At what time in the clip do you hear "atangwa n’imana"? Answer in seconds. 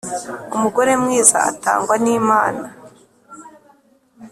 1.51-2.65